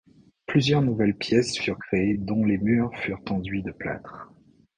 Plusieurs 0.47 0.81
nouvelles 0.81 1.15
pièces 1.15 1.59
furent 1.59 1.77
créées 1.77 2.17
dont 2.17 2.43
les 2.43 2.57
murs 2.57 2.89
furent 2.97 3.21
enduits 3.29 3.61
de 3.61 3.69
plâtre. 3.71 4.31